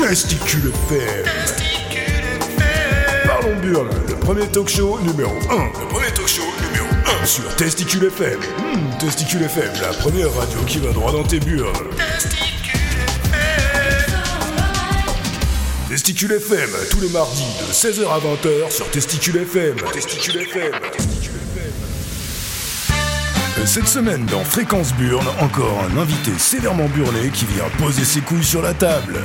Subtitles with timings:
[0.00, 1.24] Testicule FM.
[3.26, 5.36] Parlons Burn, le premier talk show numéro 1.
[5.78, 6.86] Le premier talk show numéro
[7.22, 8.40] 1 sur Testicule FM.
[8.40, 11.76] Hmm, Testicule FM, la première radio qui va droit dans tes burnes.
[15.90, 19.76] Testicule FM, tous les mardis de 16h à 20h sur Testicule FM.
[19.92, 20.72] Testicule FM.
[20.96, 21.72] Testicule FM.
[23.66, 28.42] Cette semaine dans Fréquence Burn, encore un invité sévèrement burné qui vient poser ses couilles
[28.42, 29.20] sur la table.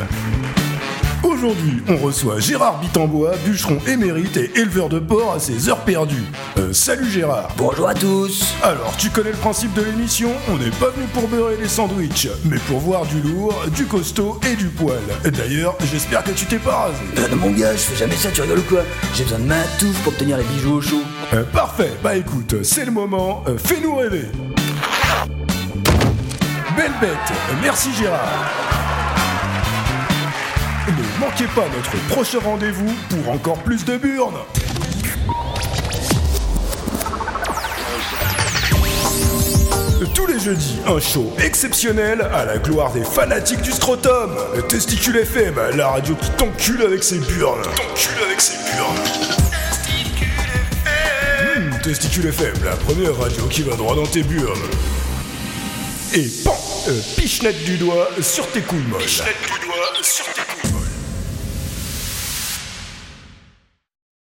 [1.26, 6.24] Aujourd'hui, on reçoit Gérard Bitambois, bûcheron émérite et éleveur de porc à ses heures perdues.
[6.60, 7.48] Euh, salut Gérard.
[7.58, 8.54] Bonjour à tous.
[8.62, 10.30] Alors, tu connais le principe de l'émission?
[10.50, 14.40] On n'est pas venu pour beurrer les sandwichs, mais pour voir du lourd, du costaud
[14.48, 15.02] et du poil.
[15.24, 17.30] D'ailleurs, j'espère que tu t'es pas rasé.
[17.32, 18.82] Non, mon gars, je fais jamais ça, tu rigoles ou quoi?
[19.16, 21.02] J'ai besoin de ma touffe pour obtenir les bijoux au chaud.
[21.34, 24.30] Euh, parfait, bah écoute, c'est le moment, euh, fais-nous rêver.
[26.78, 27.18] Belle bête,
[27.64, 28.75] merci Gérard
[31.20, 34.40] Manquez pas notre prochain rendez-vous pour encore plus de burnes
[40.13, 44.32] Tous les jeudis, un show exceptionnel à la gloire des fanatiques du scrotum.
[44.55, 47.62] Le Testicule FM, la radio qui t'encule avec ses burnes.
[47.63, 48.99] T'encule avec ses burnes.
[51.55, 54.70] Hmm, Testicule FM, la première radio qui va droit dans tes burnes.
[56.13, 59.02] Et pan, euh, pichenette du doigt sur tes couilles molles.
[59.02, 60.74] Pichenette du doigt sur tes